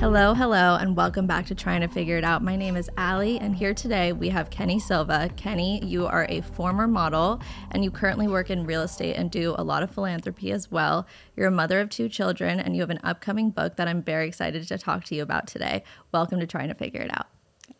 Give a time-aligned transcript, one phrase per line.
[0.00, 2.42] Hello, hello, and welcome back to Trying to Figure It Out.
[2.42, 5.28] My name is Ally, and here today we have Keni Silva.
[5.36, 7.38] Keni, you are a former model,
[7.70, 11.06] and you currently work in real estate and do a lot of philanthropy as well.
[11.36, 14.26] You're a mother of two children, and you have an upcoming book that I'm very
[14.26, 15.84] excited to talk to you about today.
[16.12, 17.26] Welcome to Trying to Figure It Out.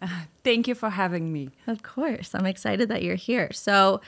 [0.45, 1.49] Thank you for having me.
[1.67, 3.51] Of course, I'm excited that you're here.
[3.51, 4.03] So,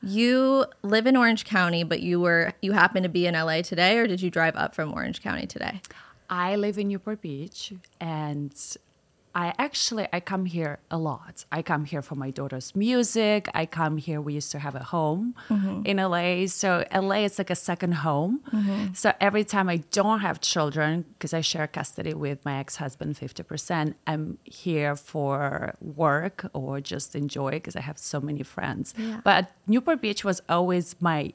[0.00, 3.98] you live in Orange County, but you were you happen to be in LA today,
[3.98, 5.82] or did you drive up from Orange County today?
[6.30, 8.52] I live in Newport Beach and
[9.34, 11.44] I actually I come here a lot.
[11.52, 13.48] I come here for my daughter's music.
[13.54, 14.20] I come here.
[14.20, 15.82] We used to have a home mm-hmm.
[15.84, 18.40] in LA, so LA is like a second home.
[18.52, 18.94] Mm-hmm.
[18.94, 23.42] So every time I don't have children, because I share custody with my ex-husband fifty
[23.42, 28.92] percent, I'm here for work or just enjoy because I have so many friends.
[28.96, 29.20] Yeah.
[29.22, 31.32] But Newport Beach was always my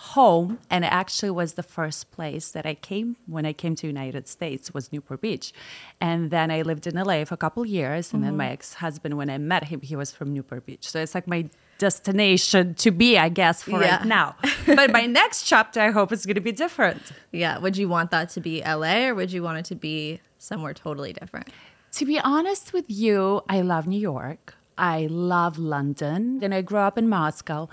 [0.00, 3.86] home and it actually was the first place that I came when I came to
[3.86, 5.52] United States was Newport Beach.
[6.00, 8.30] And then I lived in LA for a couple years and mm-hmm.
[8.30, 10.88] then my ex-husband when I met him he was from Newport Beach.
[10.88, 13.98] So it's like my destination to be I guess for yeah.
[13.98, 14.36] right now.
[14.66, 17.02] but my next chapter I hope is going to be different.
[17.30, 20.20] Yeah, would you want that to be LA or would you want it to be
[20.38, 21.48] somewhere totally different?
[21.92, 24.54] To be honest with you, I love New York.
[24.78, 26.40] I love London.
[26.42, 27.68] and I grew up in Moscow.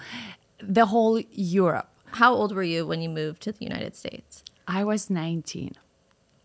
[0.62, 4.43] The whole Europe how old were you when you moved to the United States?
[4.67, 5.73] I was 19.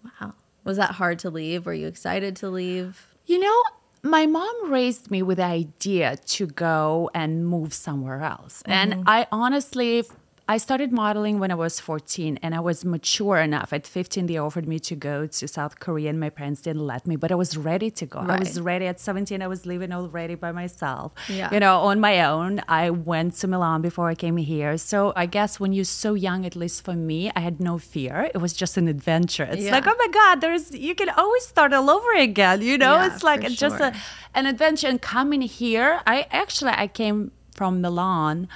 [0.04, 0.34] Wow.
[0.64, 1.66] Was that hard to leave?
[1.66, 3.06] Were you excited to leave?
[3.26, 3.62] You know,
[4.02, 8.62] my mom raised me with the idea to go and move somewhere else.
[8.62, 8.92] Mm-hmm.
[8.92, 10.04] And I honestly
[10.48, 13.72] I started modeling when I was 14 and I was mature enough.
[13.72, 17.06] At 15, they offered me to go to South Korea and my parents didn't let
[17.06, 18.20] me, but I was ready to go.
[18.20, 18.36] Right.
[18.36, 19.40] I was ready at 17.
[19.40, 21.48] I was living already by myself, yeah.
[21.52, 22.60] you know, on my own.
[22.68, 24.76] I went to Milan before I came here.
[24.78, 28.28] So I guess when you're so young, at least for me, I had no fear.
[28.34, 29.44] It was just an adventure.
[29.44, 29.70] It's yeah.
[29.70, 32.96] like, oh my God, there's, you can always start all over again, you know?
[32.96, 33.86] Yeah, it's like just sure.
[33.86, 33.94] a,
[34.34, 34.88] an adventure.
[34.88, 38.48] And coming here, I actually, I came from Milan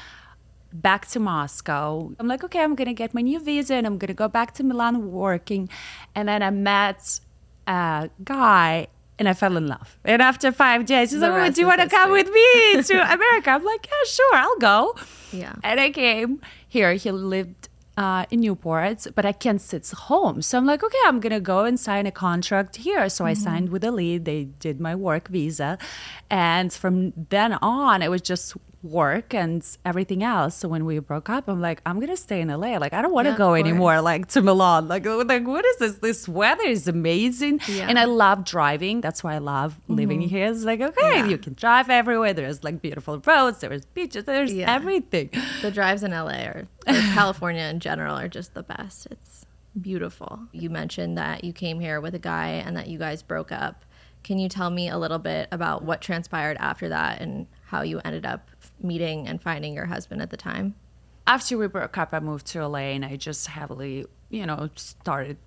[0.83, 2.13] back to Moscow.
[2.19, 4.65] I'm like, okay, I'm gonna get my new visa and I'm gonna go back to
[4.65, 5.69] Milan working.
[6.15, 7.21] And then I met
[7.67, 8.89] a guy
[9.19, 9.99] and I fell in love.
[10.05, 12.95] And after five days, he's the like, Do you want to come with me to
[13.15, 13.51] America?
[13.51, 14.95] I'm like, Yeah, sure, I'll go.
[15.33, 15.55] Yeah.
[15.63, 16.95] And I came here.
[16.95, 20.43] He lived uh, in Newport, but I can't sit at home.
[20.43, 23.09] So I'm like, okay, I'm gonna go and sign a contract here.
[23.09, 23.31] So mm-hmm.
[23.31, 24.25] I signed with the lead.
[24.25, 25.79] They did my work visa,
[26.31, 28.55] and from then on, it was just
[28.87, 30.57] work and everything else.
[30.57, 32.79] So when we broke up, I'm like, I'm gonna stay in LA.
[32.79, 34.01] Like I don't want to yeah, go anymore.
[34.01, 34.89] Like to Milan.
[34.89, 35.95] Like like what is this?
[35.97, 37.87] This weather is amazing, yeah.
[37.89, 39.01] and I love driving.
[39.01, 39.95] That's why I love mm-hmm.
[39.95, 40.47] living here.
[40.47, 41.27] It's like okay, yeah.
[41.27, 42.33] you can drive everywhere.
[42.33, 43.61] There's like beautiful roads.
[43.61, 44.25] There's beaches.
[44.25, 45.31] There's everything.
[45.63, 49.09] The drives in LA or, or California in general are just the best.
[49.11, 49.47] It's
[49.81, 50.41] beautiful.
[50.53, 53.85] You mentioned that you came here with a guy and that you guys broke up.
[54.23, 58.01] Can you tell me a little bit about what transpired after that and how you
[58.05, 60.75] ended up meeting and finding your husband at the time?
[61.27, 65.39] After we broke up, I moved to LA and I just heavily, you know, started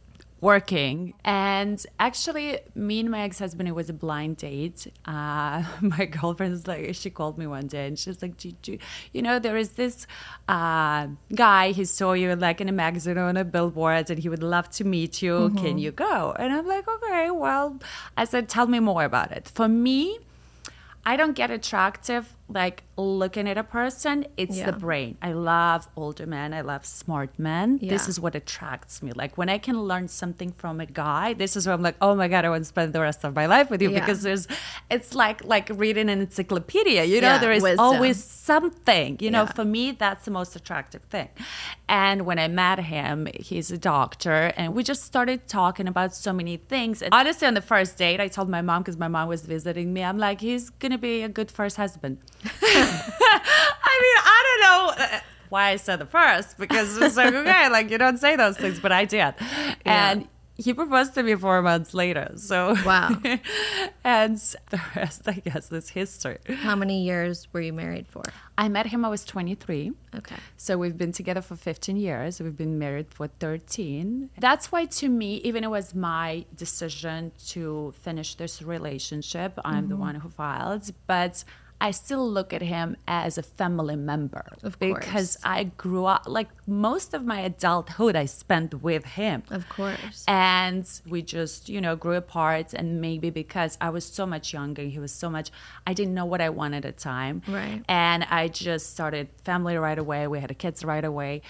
[0.42, 1.14] working.
[1.24, 4.88] And actually, me and my ex husband, it was a blind date.
[5.06, 9.58] Uh, my girlfriend's like, she called me one day and she's like, you know, there
[9.58, 10.08] is this
[10.48, 14.30] uh, guy, he saw you like in a magazine or on a billboard and he
[14.30, 15.34] would love to meet you.
[15.34, 15.58] Mm-hmm.
[15.58, 16.36] Can you go?
[16.38, 17.80] And I'm like, okay, well,
[18.18, 19.48] I said, tell me more about it.
[19.48, 20.20] For me,
[21.06, 24.66] I don't get attractive like looking at a person, it's yeah.
[24.66, 25.18] the brain.
[25.22, 26.54] I love older men.
[26.54, 27.80] I love smart men.
[27.82, 27.90] Yeah.
[27.90, 29.12] This is what attracts me.
[29.14, 32.16] Like when I can learn something from a guy, this is where I'm like, oh
[32.16, 34.00] my god, I want to spend the rest of my life with you yeah.
[34.00, 34.48] because there's,
[34.90, 37.04] it's like like reading an encyclopedia.
[37.04, 37.80] You know, there is wisdom.
[37.80, 39.18] always something.
[39.20, 41.30] You know, for me, that's the most attractive thing.
[41.88, 46.32] And when I met him, he's a doctor, and we just started talking about so
[46.34, 47.02] many things.
[47.02, 49.94] And honestly, on the first date, I told my mom because my mom was visiting
[49.94, 52.20] me, I'm like, he's gonna be a good first husband.
[52.90, 55.20] I mean, I don't know uh,
[55.50, 58.80] why I said the first because it's like, okay, like you don't say those things,
[58.80, 59.34] but I did.
[59.40, 59.74] Yeah.
[59.86, 60.28] And
[60.60, 62.34] he proposed to me four months later.
[62.36, 63.10] So wow.
[64.04, 66.38] and the rest, I guess, is history.
[66.48, 68.24] How many years were you married for?
[68.58, 69.06] I met him.
[69.06, 69.94] I was 23.
[70.18, 70.36] Okay.
[70.58, 72.42] So we've been together for 15 years.
[72.42, 74.32] We've been married for 13.
[74.38, 79.58] That's why, to me, even it was my decision to finish this relationship.
[79.64, 79.90] I'm mm-hmm.
[79.90, 81.46] the one who filed, but
[81.82, 84.46] I still look at him as a family member.
[84.64, 85.38] Of Because.
[85.44, 89.44] I grew up, like most of my adulthood, I spent with him.
[89.50, 90.26] Of course.
[90.28, 92.74] And we just, you know, grew apart.
[92.74, 95.52] And maybe because I was so much younger, he was so much,
[95.88, 97.42] I didn't know what I wanted at the time.
[97.48, 97.84] Right.
[97.88, 100.28] And I just started family right away.
[100.28, 101.42] We had kids right away.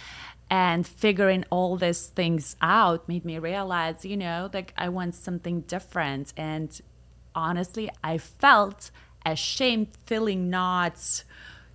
[0.52, 5.62] And figuring all these things out made me realize, you know, like I want something
[5.62, 6.34] different.
[6.38, 6.80] And
[7.36, 8.92] honestly, I felt
[9.30, 11.24] ashamed feeling not,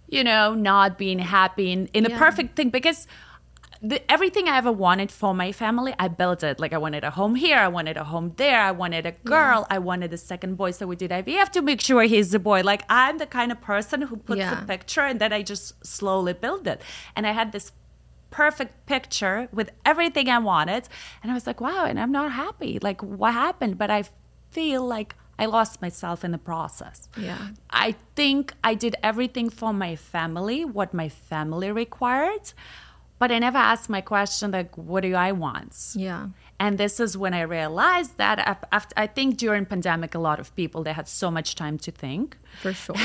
[0.08, 3.06] you know, not being happy in, in the perfect thing because
[3.82, 6.58] the, everything I ever wanted for my family, I built it.
[6.58, 9.66] Like I wanted a home here, I wanted a home there, I wanted a girl,
[9.68, 10.70] I wanted a second boy.
[10.70, 12.62] So we did IVF to make sure he's a boy.
[12.62, 14.62] Like I'm the kind of person who puts Yeah.
[14.62, 16.80] a picture and then I just slowly build it.
[17.14, 17.72] And I had this
[18.30, 20.88] perfect picture with everything I wanted.
[21.22, 22.78] And I was like, wow, and I'm not happy.
[22.80, 23.76] Like what happened?
[23.76, 24.04] But I
[24.50, 27.08] feel like I lost myself in the process.
[27.16, 27.48] Yeah.
[27.70, 32.52] I think I did everything for my family, what my family required,
[33.18, 35.76] but I never asked my question like, what do I want?
[35.94, 36.28] Yeah.
[36.60, 38.38] And this is when I realized that
[38.70, 41.90] after, I think during pandemic, a lot of people they had so much time to
[41.90, 42.94] think, For sure.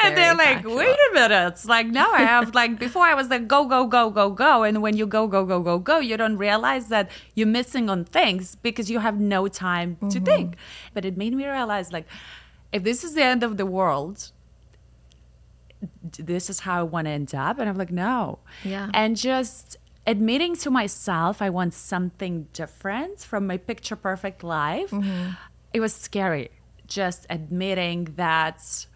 [0.00, 0.76] And they're like, factual.
[0.76, 3.86] "Wait a minute!" It's like now I have like before I was like, "Go, go,
[3.86, 7.10] go, go, go," and when you go, go, go, go, go, you don't realize that
[7.34, 10.08] you're missing on things because you have no time Mm-hmm.
[10.08, 10.56] to think.
[10.94, 12.06] But it made me realize, like,
[12.72, 14.30] if this is the end of the world,
[16.18, 18.88] this is how I want to end up, and I'm like, no, Yeah.
[18.94, 19.76] and just
[20.08, 24.90] admitting to myself I want something different from my picture perfect life.
[24.90, 25.32] Mm-hmm.
[25.72, 26.50] It was scary
[26.86, 28.86] just admitting that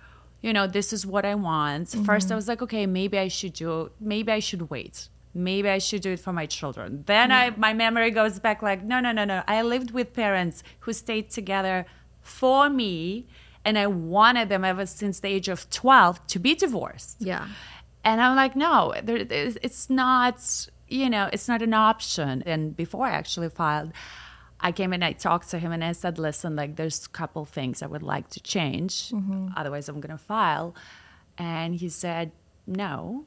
[0.40, 1.90] you know this is what I want.
[1.90, 2.34] First I mm-hmm.
[2.36, 5.08] was like okay, maybe I should do maybe I should wait.
[5.34, 7.04] Maybe I should do it for my children.
[7.06, 9.42] Then I my memory goes back like no no no no.
[9.46, 11.86] I lived with parents who stayed together
[12.22, 13.26] for me
[13.64, 17.18] and I wanted them ever since the age of 12 to be divorced.
[17.20, 17.46] Yeah.
[18.04, 22.42] And I'm like, no, there, it's not, you know, it's not an option.
[22.44, 23.92] And before I actually filed,
[24.60, 27.44] I came and I talked to him and I said, listen, like, there's a couple
[27.44, 29.08] things I would like to change.
[29.10, 29.48] Mm-hmm.
[29.56, 30.74] Otherwise, I'm going to file.
[31.36, 32.30] And he said,
[32.66, 33.26] no.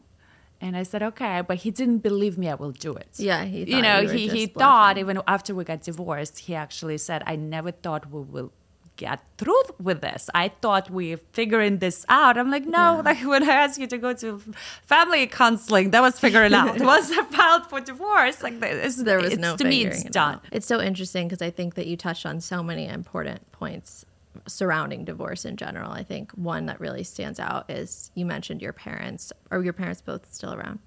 [0.62, 1.42] And I said, okay.
[1.46, 3.10] But he didn't believe me I will do it.
[3.18, 6.98] Yeah, he you know, you he, he thought, even after we got divorced, he actually
[6.98, 8.54] said, I never thought we will
[8.98, 10.30] get through with this.
[10.34, 12.38] I thought we're figuring this out.
[12.38, 13.02] I'm like, no, Yeah.
[13.04, 14.40] like when I asked you to go to
[14.86, 16.76] family counseling, that was figuring out.
[16.82, 20.36] it was filed for divorce, like There was no to me, it's it done.
[20.36, 20.46] out.
[20.52, 24.06] It's so interesting because I think that you touched on so many important points
[24.48, 25.92] surrounding divorce in general.
[25.92, 29.32] I think one that really stands out is you mentioned your parents.
[29.52, 30.80] Are your parents both still around?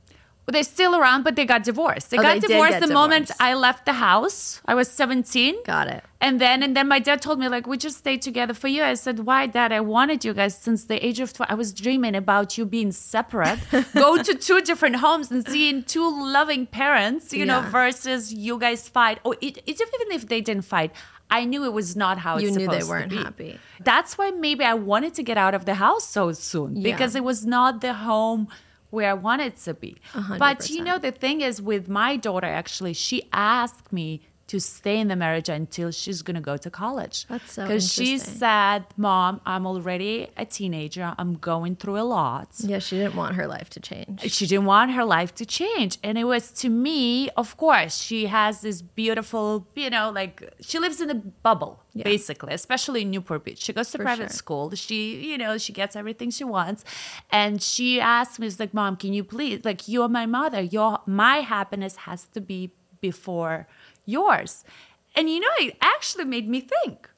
[0.48, 2.10] Well, they're still around, but they got divorced.
[2.10, 3.30] They Oh, got they divorced get the moment.
[3.38, 4.62] I left the house.
[4.64, 5.56] I was 17.
[5.64, 6.02] Got it.
[6.22, 8.82] And then and then my dad told me like we just stayed together for you.
[8.82, 9.72] I said, Why dad?
[9.72, 11.50] I wanted you guys since the age of 12.
[11.50, 13.58] I was dreaming about you being separate.
[13.94, 18.88] Go to two different homes and seeing two loving parents, you know, versus you guys
[18.88, 19.18] fight.
[19.24, 20.92] Or it, it, even if they didn't fight,
[21.30, 23.58] I knew it was not how You knew they weren't happy.
[23.84, 26.82] That's why maybe I wanted to get out of the house so soon Yeah.
[26.90, 28.48] because it was not the home
[28.90, 29.96] where I wanted to be.
[30.12, 34.58] hundred But you know, the thing is with my daughter, actually, she asked me to
[34.58, 37.26] stay in the marriage until she's going to go to college.
[37.28, 41.14] That's so Because she said, Mom, I'm already a teenager.
[41.18, 42.48] I'm going through a lot.
[42.60, 44.22] Yeah, she didn't want her life to change.
[44.32, 45.98] She didn't want her life to change.
[46.02, 50.78] And it was to me, of course, she has this beautiful, you know, like she
[50.78, 52.04] lives in a bubble, Yeah.
[52.04, 53.60] basically, especially in Newport Beach.
[53.62, 54.42] She goes to For private sure.
[54.42, 54.70] school.
[54.74, 54.98] She,
[55.30, 56.84] you know, she gets everything she wants.
[57.30, 60.62] And she asked me, she's like, Mom, can you please, like, you're my mother.
[60.62, 63.68] Your my happiness has to be before
[64.08, 64.64] yours.
[65.14, 67.08] And you know, it actually made me think.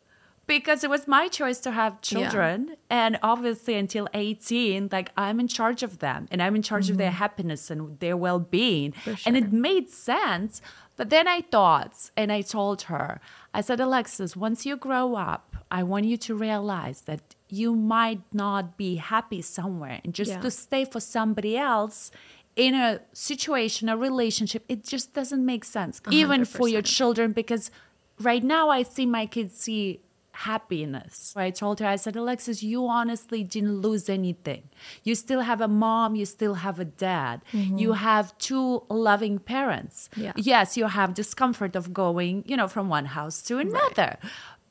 [0.46, 2.74] Because it was my choice to have children.
[2.90, 6.96] And obviously, until 18, like I'm in charge of them and I'm in charge of
[6.96, 7.18] their mm-hmm.
[7.18, 8.92] happiness and their well being.
[9.24, 10.60] And it made sense.
[10.96, 13.20] But then I thought, and I told her,
[13.54, 18.22] I said, Alexis, once you grow up, I want you to realize that you might
[18.32, 20.00] not be happy somewhere.
[20.04, 20.40] And just Yeah.
[20.40, 22.10] to stay for somebody else
[22.56, 26.00] in a situation, a relationship, it just doesn't make sense.
[26.10, 27.70] Even for your children, because
[28.20, 30.00] right now I see my kids see
[30.32, 31.34] happiness.
[31.36, 34.62] I told her, I said, Alexis, you honestly didn't lose anything.
[35.02, 40.08] You still have a mom, you still have a dad, you have two loving parents.
[40.16, 40.32] Yeah.
[40.36, 44.18] Yes, you have discomfort of going, you know, from one house to another.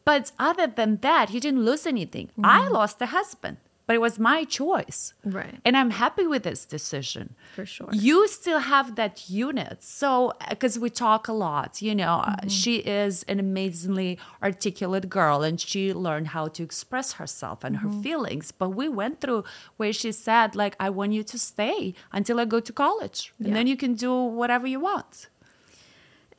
[0.06, 2.30] But other than that, you didn't lose anything.
[2.44, 3.58] I lost a husband.
[3.90, 5.00] But it was my choice.
[5.26, 5.56] Right.
[5.66, 7.26] And I'm happy with this decision.
[7.56, 7.90] For sure.
[7.92, 9.16] You still have that
[9.48, 9.82] unit.
[9.82, 12.50] So, because we talk a lot, you know, uh, Mm-hmm.
[12.62, 14.12] she is an amazingly
[14.44, 17.98] articulate girl and she learned how to express herself and Mm-hmm.
[17.98, 18.46] her feelings.
[18.62, 19.42] But we went through
[19.80, 23.48] where she said, like, I want you to stay until I go to college and
[23.48, 23.54] Yeah.
[23.56, 25.14] then you can do whatever you want.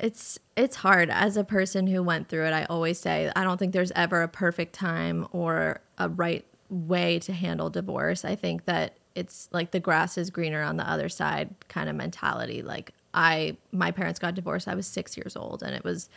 [0.09, 3.59] it's it's hard as a person who went through it i always say i don't
[3.61, 8.65] think there's ever a perfect time or a right way to handle divorce i think
[8.65, 12.93] that it's like the grass is greener on the other side kind of mentality like
[13.13, 16.09] i my parents got divorced i was six years old and it was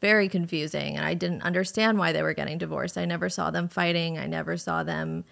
[0.00, 3.68] very confusing and i didn't understand why they were getting divorced i never saw them
[3.68, 5.24] fighting i never saw them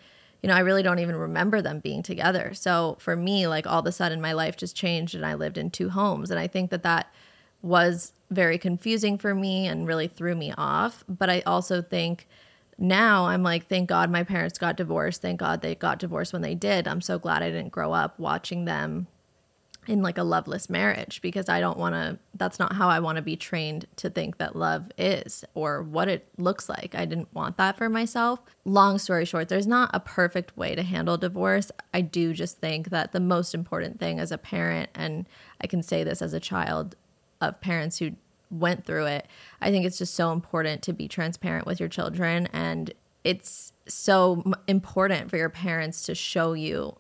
[0.43, 2.53] you know, I really don't even remember them being together.
[2.55, 5.59] So for me, like all of a sudden my life just changed and I lived
[5.59, 6.31] in two homes.
[6.31, 7.13] And I think that that
[7.61, 11.03] was very confusing for me and really threw me off.
[11.09, 12.29] But I also think
[12.79, 15.21] now I'm like, thank God my parents got divorced.
[15.21, 16.87] Thank God they got divorced when they did.
[16.87, 19.09] I'm so glad I didn't grow up watching them
[19.89, 23.17] in like a loveless marriage because I don't want to that's not how I want
[23.17, 26.95] to be trained to think that love is or what it looks like.
[26.95, 28.41] I didn't want that for myself.
[28.67, 31.73] Long story short, there's not a perfect way to handle divorce.
[31.95, 35.27] I do just think that the most important thing as a parent and
[35.61, 36.95] I can say this as a child
[37.41, 38.13] of parents who
[38.51, 39.27] went through it,
[39.61, 42.93] I think it's just so important to be transparent with your children and
[43.25, 46.97] it's so important for your parents to show you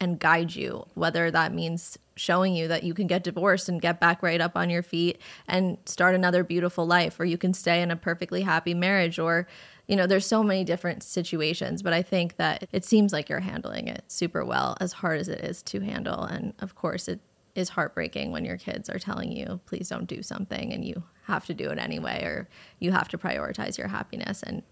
[0.00, 3.98] and guide you, whether that means showing you that you can get divorced and get
[4.00, 7.80] back right up on your feet and start another beautiful life, or you can stay
[7.80, 9.48] in a perfectly happy marriage, or,
[9.88, 11.82] you know, there's so many different situations.
[11.82, 15.28] But I think that it seems like you're handling it super well, as hard as
[15.28, 16.22] it is to handle.
[16.22, 17.20] And of course, it
[17.54, 21.46] is heartbreaking when your kids are telling you, please don't do something, and you have
[21.46, 22.48] to do it anyway, or
[22.80, 24.42] you have to prioritize your happiness.
[24.42, 24.62] And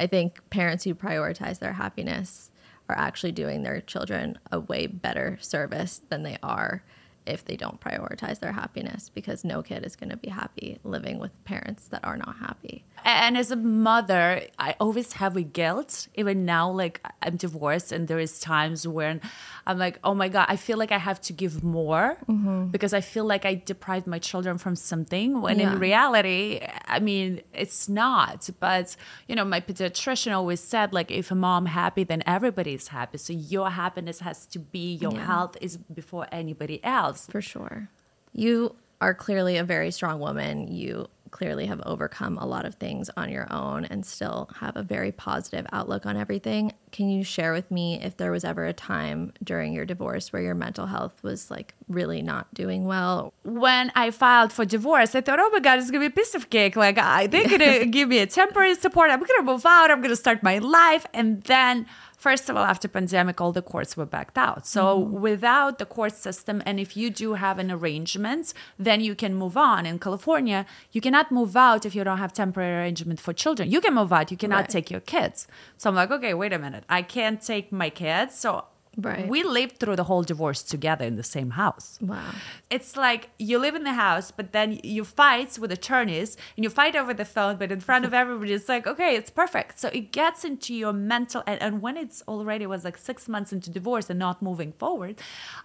[0.00, 2.50] I think parents who prioritize their happiness
[2.88, 6.82] are actually doing their children a way better service than they are
[7.26, 11.18] if they don't prioritize their happiness because no kid is going to be happy living
[11.18, 12.84] with parents that are not happy.
[13.04, 16.08] And as a mother, I always have a guilt.
[16.14, 19.20] Even now, like I'm divorced, and there is times when
[19.66, 22.66] I'm like, oh my god, I feel like I have to give more mm-hmm.
[22.74, 25.40] because I feel like I deprived my children from something.
[25.40, 25.72] When Yeah.
[25.72, 28.48] in reality, I mean, it's not.
[28.60, 28.96] But
[29.28, 33.18] you know, my pediatrician always said, like, if a mom happy, then everybody's happy.
[33.18, 35.26] So your happiness has to be your Yeah.
[35.26, 37.11] health is before anybody else.
[37.30, 37.88] For sure.
[38.32, 40.68] You are clearly a very strong woman.
[40.72, 44.82] You clearly have overcome a lot of things on your own and still have a
[44.82, 46.72] very positive outlook on everything.
[46.92, 50.42] Can you share with me if there was ever a time during your divorce where
[50.42, 53.32] your mental health was like really not doing well?
[53.44, 56.34] when I filed for divorce, I thought, oh my God, it's gonna be a piece
[56.34, 56.76] of cake.
[56.76, 59.10] Like, I, they're gonna give me a temporary support.
[59.10, 59.90] I'm gonna move out.
[59.90, 61.06] I'm gonna start my life.
[61.14, 61.86] And then,
[62.26, 64.62] first of all, after pandemic, all the courts were backed out.
[64.74, 65.20] So mm-hmm.
[65.28, 68.54] without the court system, and if you do have an arrangement,
[68.86, 69.80] then you can move on.
[69.90, 70.60] In California,
[70.94, 73.64] you cannot move out if you don't have temporary arrangement for children.
[73.74, 74.30] You can move out.
[74.30, 74.76] You cannot Right.
[74.76, 75.38] take your kids.
[75.78, 76.84] So I'm like, okay, wait a minute.
[76.98, 78.30] I can't take my kids.
[78.44, 78.50] So
[78.96, 79.26] Right.
[79.26, 81.98] we lived through the whole divorce together in the same house.
[82.02, 82.32] Wow.
[82.68, 86.68] It's like you live in the house, but then you fight with attorneys and you
[86.68, 89.80] fight over the phone, but in front of everybody, it's like, okay, it's perfect.
[89.80, 93.50] So it gets into your mental, and, and when it's already was like six months
[93.50, 95.20] into divorce and not moving forward,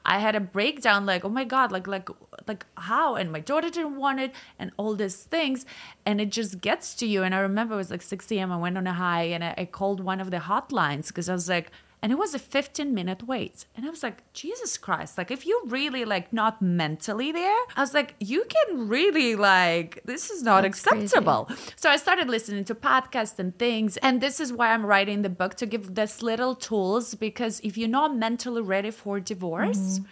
[0.06, 2.10] I had a breakdown like, oh my God, like, like,
[2.48, 3.16] like how?
[3.16, 5.66] And my daughter didn't want it and all these things.
[6.06, 7.24] And it just gets to you.
[7.24, 8.54] And I remember it was like 6 a.m.
[8.54, 11.34] I went on a high and I, I called one of the hotlines because I
[11.34, 13.66] was like, and it was a 15 minute wait.
[13.76, 17.82] And i was like jesus christ like if you really like not mentally there i
[17.82, 21.06] was like you can really like this is not That's crazy.
[21.06, 21.50] acceptable.
[21.76, 23.98] So i started listening to podcasts and things.
[23.98, 27.78] And this is why i'm writing the book to give this little tools because if
[27.78, 30.06] you're not mentally ready for divorce mm-hmm.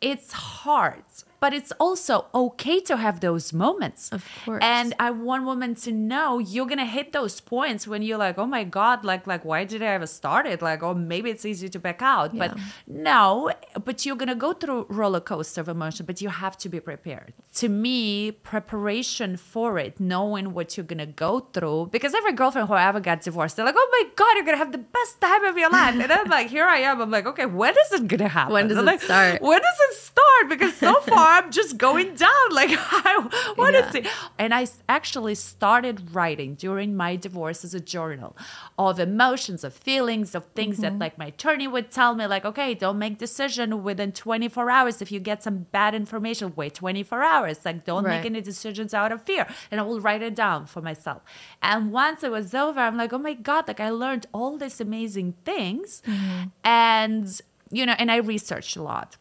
[0.00, 1.04] it's hard
[1.46, 4.58] but it's also okay to have those moments Of course.
[4.76, 8.46] and I want women to know you're gonna hit those points when you're like, oh
[8.56, 10.58] my god, like like why did I ever start it?
[10.68, 12.50] Like, oh maybe it's easy to back out, but
[12.88, 13.26] no.
[13.88, 17.32] But you're gonna go through roller coaster of emotion, but you have to be prepared.
[17.60, 22.74] To me, preparation for it, knowing what you're gonna go through, because every girlfriend who
[22.88, 25.56] ever got divorced, they're like, oh my god, you're gonna have the best time of
[25.62, 27.00] your life, and I'm like, here I am.
[27.00, 28.52] I'm like, okay, when is it gonna happen?
[28.54, 29.40] When does I'm it like, start?
[29.42, 30.44] When does it start?
[30.48, 32.30] Because so far I'm just going down.
[32.50, 34.08] Like, I want to see.
[34.38, 38.36] And I actually started writing during my divorce as a journal
[38.78, 40.98] of emotions, of feelings, of things mm-hmm.
[40.98, 45.02] that like my attorney would tell me, like, okay, don't make decision within 24 hours.
[45.02, 47.64] If you get some bad information, wait 24 hours.
[47.64, 48.16] Like, don't right.
[48.16, 49.46] make any decisions out of fear.
[49.70, 51.22] And I will write it down for myself.
[51.62, 54.80] And once it was over, I'm like, oh my God, like I learned all these
[54.80, 56.02] amazing things.
[56.06, 56.44] Mm-hmm.
[56.64, 57.40] And,
[57.70, 59.18] you know, and I researched a lot.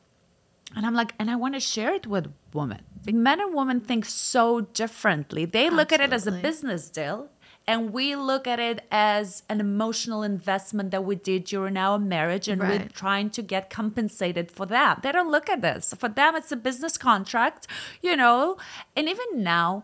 [0.76, 2.82] And I'm like, and I want to share it with women.
[3.06, 5.46] Men and women think so differently.
[5.46, 7.30] They look at it as a business deal
[7.68, 12.48] and we look at it as an emotional investment that we did during our marriage
[12.48, 12.82] and right.
[12.82, 16.52] we're trying to get compensated for that they don't look at this for them it's
[16.52, 17.68] a business contract
[18.02, 18.58] you know
[18.96, 19.84] and even now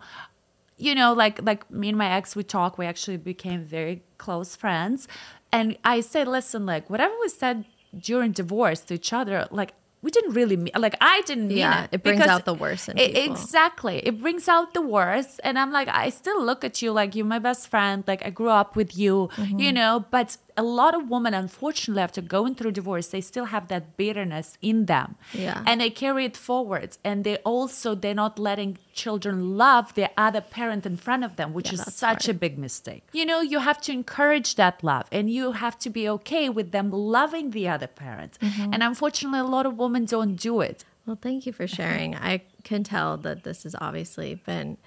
[0.77, 4.55] you know like like me and my ex we talk we actually became very close
[4.55, 5.07] friends
[5.51, 7.65] and i say listen like whatever we said
[7.98, 11.84] during divorce to each other like we didn't really mean like I didn't mean yeah,
[11.84, 11.89] it.
[11.93, 13.98] It brings out the worst in it, Exactly.
[14.00, 15.39] It brings out the worst.
[15.43, 18.03] And I'm like, I still look at you like you're my best friend.
[18.08, 19.60] Like I grew up with you, mm-hmm.
[19.60, 23.67] you know, but a lot of women, unfortunately, after going through divorce, they still have
[23.70, 25.15] that bitterness in them.
[25.34, 25.63] Yeah.
[25.65, 26.98] And they carry it forward.
[27.03, 31.53] And they also, they're not letting children love their other parent in front of them,
[31.53, 32.36] which yeah, is such hard.
[32.36, 33.03] a big mistake.
[33.13, 36.72] You know, you have to encourage that love and you have to be okay with
[36.72, 38.38] them loving the other parent.
[38.41, 38.74] Mm-hmm.
[38.74, 40.86] And unfortunately, a lot of women don't do it.
[41.05, 42.15] Well, thank you for sharing.
[42.15, 44.77] I can tell that this has obviously been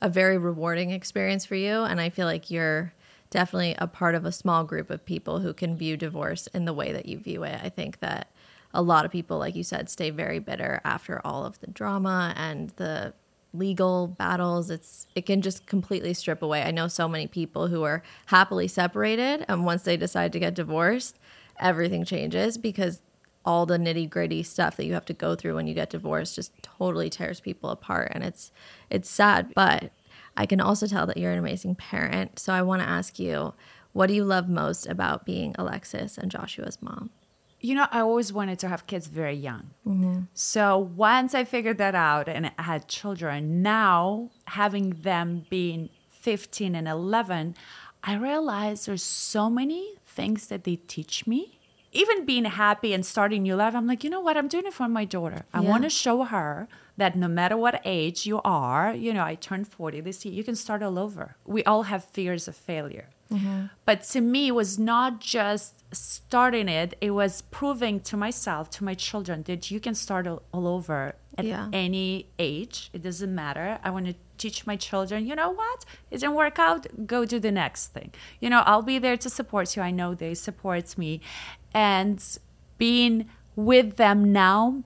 [0.00, 1.82] a very rewarding experience for you.
[1.82, 2.92] And I feel like you're
[3.30, 6.72] definitely a part of a small group of people who can view divorce in the
[6.72, 7.60] way that you view it.
[7.62, 8.30] I think that
[8.74, 12.34] a lot of people, like you said, stay very bitter after all of the drama
[12.36, 13.14] and the
[13.54, 14.70] legal battles.
[14.70, 16.62] It's it can just completely strip away.
[16.62, 20.54] I know so many people who are happily separated and once they decide to get
[20.54, 21.18] divorced
[21.60, 23.00] everything changes because
[23.44, 26.34] all the nitty gritty stuff that you have to go through when you get divorced
[26.34, 28.52] just totally tears people apart and it's
[28.90, 29.52] it's sad.
[29.54, 29.90] But
[30.38, 32.38] I can also tell that you're an amazing parent.
[32.38, 33.54] So I want to ask you,
[33.92, 37.10] what do you love most about being Alexis and Joshua's mom?
[37.60, 39.70] You know, I always wanted to have kids very young.
[39.84, 40.20] Mm-hmm.
[40.34, 46.76] So once I figured that out and I had children, now having them being 15
[46.76, 47.56] and 11,
[48.04, 51.57] I realized there's so many things that they teach me.
[51.92, 54.36] Even being happy and starting new life, I'm like, you know what?
[54.36, 55.46] I'm doing it for my daughter.
[55.54, 55.68] I yeah.
[55.68, 59.68] want to show her that no matter what age you are, you know, I turned
[59.68, 61.36] 40 this year, you can start all over.
[61.46, 63.08] We all have fears of failure.
[63.32, 63.66] Mm-hmm.
[63.84, 68.84] But to me, it was not just starting it, it was proving to myself, to
[68.84, 71.68] my children, that you can start all, all over at yeah.
[71.72, 72.90] any age.
[72.92, 73.78] It doesn't matter.
[73.84, 75.84] I want to teach my children, you know what?
[76.10, 78.12] It didn't work out, go do the next thing.
[78.40, 79.82] You know, I'll be there to support you.
[79.82, 81.20] I know they support me.
[81.74, 82.22] And
[82.78, 84.84] being with them now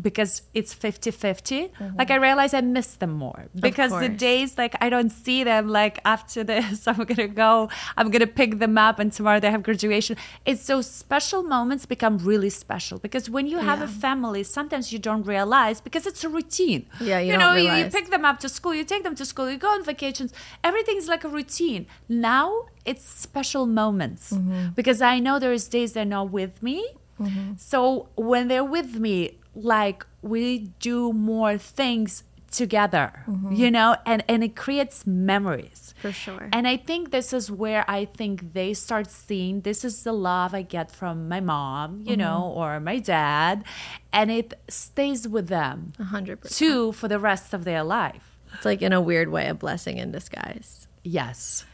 [0.00, 1.96] because it's 50 50 mm-hmm.
[1.96, 5.68] like i realize i miss them more because the days like i don't see them
[5.68, 9.62] like after this i'm gonna go i'm gonna pick them up and tomorrow they have
[9.62, 13.86] graduation it's those special moments become really special because when you have yeah.
[13.86, 17.72] a family sometimes you don't realize because it's a routine yeah you, you know you,
[17.72, 20.32] you pick them up to school you take them to school you go on vacations
[20.62, 24.68] everything's like a routine now it's special moments mm-hmm.
[24.74, 26.86] because i know there's days they're not with me
[27.20, 27.52] Mm-hmm.
[27.56, 33.52] So when they're with me, like we do more things together mm-hmm.
[33.52, 33.96] you know?
[34.06, 35.94] And and it creates memories.
[36.00, 36.48] For sure.
[36.52, 40.54] And i think this is where i think they start seeing this is the love
[40.54, 42.20] i get from my mom you mm-hmm.
[42.20, 43.64] know or my dad
[44.12, 48.38] and it stays with them 100% too for the rest of their life.
[48.54, 50.88] It's like in a weird way a blessing in disguise.
[51.02, 51.66] Yes.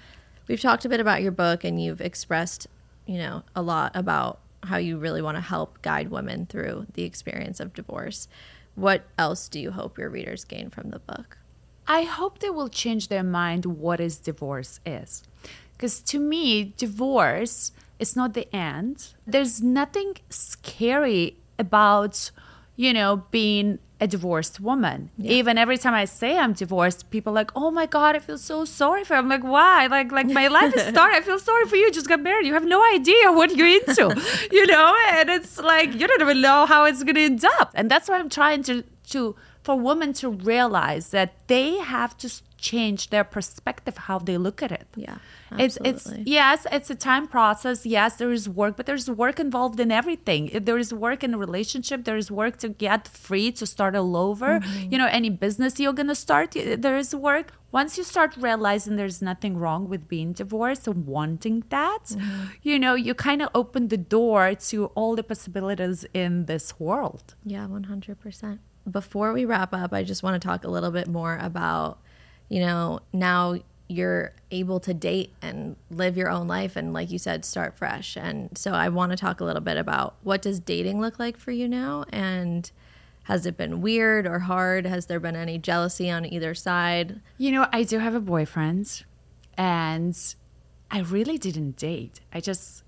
[0.49, 2.67] We've talked a bit about your book and you've expressed
[3.07, 7.05] you know a lot about how you really want to help guide women through the
[7.05, 8.29] experience of divorce.
[8.75, 11.39] What else do you hope your readers gain from the book?
[11.87, 15.23] I hope they will change their mind what is divorce is.
[15.73, 19.15] Because to me, divorce is not the end.
[19.27, 22.31] There's nothing scary about,
[22.77, 25.11] you know, being a divorced woman.
[25.17, 25.33] Yeah.
[25.33, 28.39] Even every time I say I'm divorced, people are like, "Oh my god, I feel
[28.39, 29.21] so sorry for." You.
[29.21, 29.87] I'm like, "Why?
[29.87, 31.17] Like, like my life is started.
[31.17, 31.91] I feel sorry for you.
[31.91, 32.47] Just got married.
[32.47, 34.07] You have no idea what you're into,
[34.53, 37.71] you know." And it's like you don't even know how it's gonna end up.
[37.75, 42.29] And that's why I'm trying to to for women to realize that they have to
[42.71, 44.89] change their perspective how they look at it.
[44.97, 45.19] Yeah
[45.51, 45.91] absolutely.
[45.91, 47.79] it's it's yes it's a time process.
[47.97, 50.43] Yes there is work but there's work involved in everything.
[50.69, 54.17] There is work in a relationship there is work to get free to start all
[54.29, 54.51] over.
[54.55, 54.93] Mm-hmm.
[54.93, 56.49] you know any business you're gonna start
[56.87, 57.47] there is work.
[57.81, 62.45] Once you start realizing there's nothing wrong with being divorced and wanting that mm-hmm.
[62.69, 67.25] you know you kind of open the door to all the possibilities in this world.
[67.55, 68.59] Yeah 100%
[68.91, 72.01] before we wrap up, I just want to talk a little bit more about,
[72.49, 73.57] you know, now
[73.89, 78.17] you're able to date and live your own life and like you said start fresh.
[78.17, 81.37] And so i want to talk a little bit about what does dating look like
[81.37, 82.05] for you now?
[82.11, 82.71] And
[83.25, 84.87] has it been weird or hard?
[84.87, 87.21] Has there been any jealousy on either side?
[87.37, 89.05] You know i do have a boyfriend
[89.57, 90.17] and
[90.91, 92.21] i really didn't date.
[92.33, 92.85] I just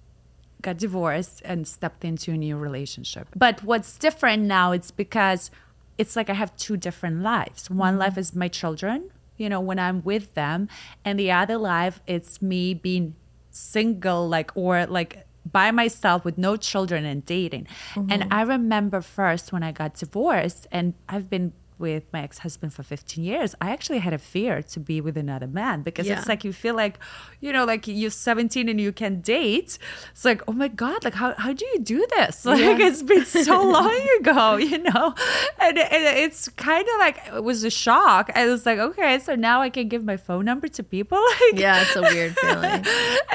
[0.62, 3.28] got divorced and stepped into a new relationship.
[3.36, 5.50] But what's different now it's because
[5.98, 7.68] it's like i have two different lives.
[7.68, 8.00] One mm-hmm.
[8.00, 10.68] life is my children you know, when I'm with them.
[11.04, 13.14] And the other life, it's me being
[13.50, 17.66] single, like, or like by myself with no children and dating.
[17.94, 18.12] Mm-hmm.
[18.12, 22.82] And I remember first when I got divorced, and I've been with my ex-husband for
[22.82, 26.18] 15 years i actually had a fear to be with another man because yeah.
[26.18, 26.98] it's like you feel like
[27.40, 29.78] you know like you're 17 and you can date.
[30.10, 32.44] It's like oh my god like how, how do you do this?
[32.56, 32.86] Like yeah.
[32.86, 35.14] it's been so long ago you know?
[35.60, 38.30] And, and it's kind of like it was a shock.
[38.34, 41.22] I was like okay so now i can give my phone number to people?
[41.46, 42.84] Like yeah it's a weird feeling.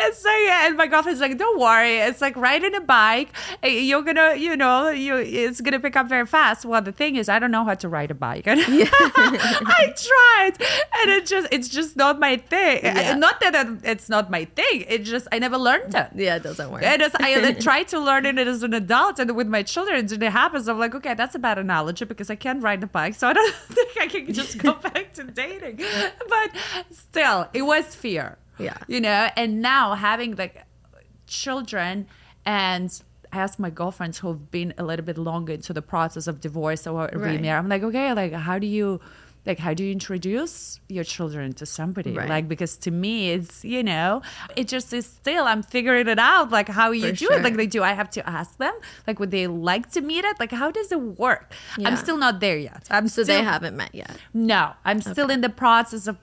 [0.02, 1.98] And so yeah and my girlfriend's like don't worry.
[1.98, 3.30] It's like riding a bike.
[3.64, 6.66] You're gonna you know you it's gonna pick up very fast.
[6.66, 8.90] Well the thing is i don't know how to ride a bike yeah.
[8.92, 10.54] I tried,
[11.00, 12.80] and it just it's just not my thing.
[12.84, 13.16] Yeah.
[13.16, 14.86] Not that it's not my thing.
[14.88, 16.10] It just I never learned it.
[16.16, 16.84] Yeah, it doesn't work.
[16.84, 20.32] And I tried to learn it as an adult, and with my children, and it
[20.32, 20.68] happens.
[20.68, 23.34] I'm like, okay, that's a bad analogy because I can't ride a bike, so I
[23.34, 25.80] don't think I can just go back to dating.
[26.30, 26.52] But
[26.92, 28.38] still, it was fear.
[28.58, 29.30] Yeah, you know.
[29.36, 30.66] And now having like
[31.28, 32.08] children
[32.46, 36.88] and ask my girlfriends who've been a little bit longer into the process of divorce
[36.88, 37.14] or right.
[37.14, 37.64] remarriage.
[37.64, 39.00] I'm like, okay, like how do you
[39.46, 42.30] like how do you introduce your children to somebody right.
[42.30, 44.22] like because to me it's you know
[44.56, 47.34] it just is still i'm figuring it out like how you For do sure.
[47.34, 48.74] it like they do i have to ask them
[49.08, 51.88] like would they like to meet it like how does it work yeah.
[51.88, 55.12] i'm still not there yet i'm so still, they haven't met yet no i'm okay.
[55.12, 56.18] still in the process of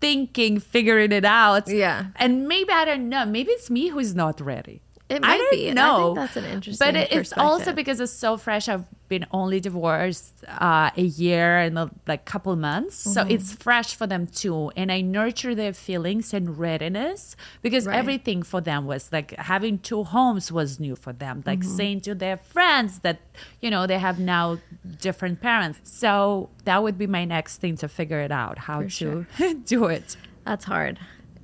[0.00, 4.40] thinking figuring it out yeah and maybe i don't know maybe it's me who's not
[4.40, 5.72] ready it might I don't be.
[5.72, 6.14] know.
[6.14, 6.86] that's an interesting.
[6.86, 8.68] But it's also because it's so fresh.
[8.68, 13.12] I've been only divorced uh, a year and a, like couple months, mm-hmm.
[13.12, 14.70] so it's fresh for them too.
[14.76, 17.96] And I nurture their feelings and readiness because right.
[17.96, 21.42] everything for them was like having two homes was new for them.
[21.44, 21.76] Like mm-hmm.
[21.76, 23.20] saying to their friends that
[23.60, 24.58] you know they have now
[25.00, 25.80] different parents.
[25.82, 29.26] So that would be my next thing to figure it out how for to sure.
[29.64, 30.16] do it.
[30.44, 31.00] That's hard.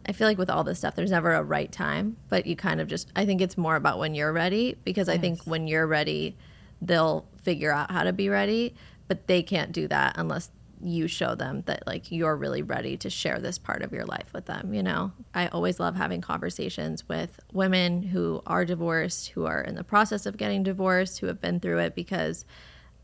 [0.09, 2.81] I feel like with all this stuff, there's never a right time, but you kind
[2.81, 5.17] of just, I think it's more about when you're ready because yes.
[5.17, 6.37] I think when you're ready,
[6.81, 8.75] they'll figure out how to be ready,
[9.09, 10.51] but they can't do that unless
[10.83, 14.31] you show them that like you're really ready to share this part of your life
[14.35, 19.47] with them you know i always love having conversations with women who are divorced who
[19.47, 22.45] are in the process of getting divorced who have been through it because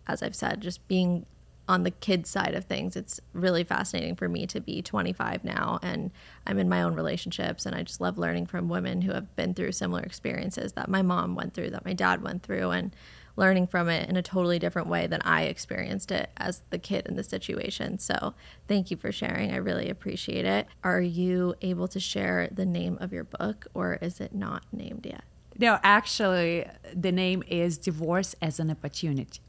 [0.06, 1.24] as i've said just being
[1.72, 5.78] on the kids side of things it's really fascinating for me to be 25 now
[5.82, 6.10] and
[6.46, 9.54] i'm in my own relationships and i just love learning from women who have been
[9.54, 12.94] through similar experiences that my mom went through that my dad went through and
[13.36, 17.06] learning from it in a totally different way than i experienced it as the kid
[17.06, 17.98] in the situation.
[17.98, 18.34] So
[18.68, 19.52] thank you for sharing.
[19.52, 20.66] I really appreciate it.
[20.84, 25.06] Are you able to share the name of your book or is it not named
[25.06, 25.24] yet?
[25.58, 29.40] No actually the name is divorce as an opportunity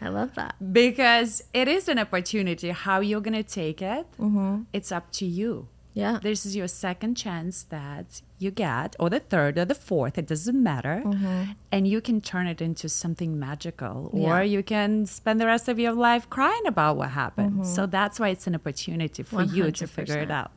[0.00, 0.54] I love that.
[0.72, 2.70] Because it is an opportunity.
[2.70, 4.62] How you're going to take it, mm-hmm.
[4.72, 5.68] it's up to you.
[5.92, 6.20] Yeah.
[6.22, 10.26] This is your second chance that you get, or the third or the fourth, it
[10.26, 11.02] doesn't matter.
[11.04, 11.52] Mm-hmm.
[11.72, 14.38] And you can turn it into something magical, yeah.
[14.38, 17.52] or you can spend the rest of your life crying about what happened.
[17.52, 17.64] Mm-hmm.
[17.64, 19.54] So that's why it's an opportunity for 100%.
[19.54, 20.52] you to figure it out.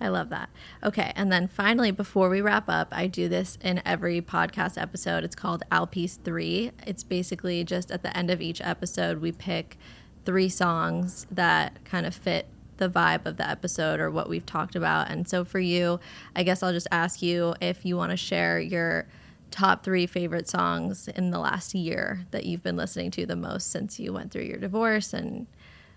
[0.00, 0.50] I love that.
[0.82, 1.12] Okay.
[1.14, 5.24] And then finally, before we wrap up, I do this in every podcast episode.
[5.24, 6.72] It's called Al P's 3.
[6.86, 9.78] It's basically just at the end of each episode, we pick
[10.24, 14.74] three songs that kind of fit the vibe of the episode or what we've talked
[14.74, 15.10] about.
[15.10, 16.00] And so for you,
[16.34, 19.06] I guess I'll just ask you if you want to share your
[19.50, 23.70] top three favorite songs in the last year that you've been listening to the most
[23.70, 25.46] since you went through your divorce and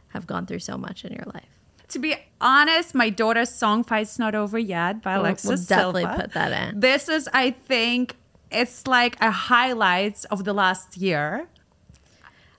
[0.10, 1.57] have gone through so much in your life
[1.90, 6.22] to be honest, my daughter's song "Fight's Not Over Yet" by Alexis we'll definitely Silva.
[6.22, 6.80] put that in.
[6.80, 8.16] This is, I think,
[8.52, 11.48] it's like a highlights of the last year.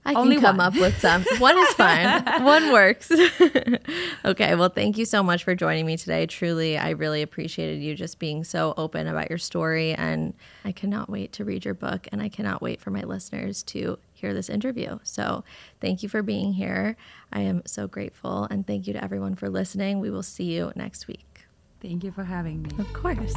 [0.09, 0.65] I Only can come one.
[0.67, 1.23] up with some.
[1.37, 2.23] One is fine.
[2.43, 3.11] one works.
[4.25, 4.55] okay.
[4.55, 6.25] Well, thank you so much for joining me today.
[6.25, 9.93] Truly, I really appreciated you just being so open about your story.
[9.93, 10.33] And
[10.65, 12.07] I cannot wait to read your book.
[12.11, 14.97] And I cannot wait for my listeners to hear this interview.
[15.03, 15.43] So
[15.79, 16.97] thank you for being here.
[17.31, 18.47] I am so grateful.
[18.49, 19.99] And thank you to everyone for listening.
[19.99, 21.45] We will see you next week.
[21.81, 22.71] Thank you for having me.
[22.79, 23.35] Of course.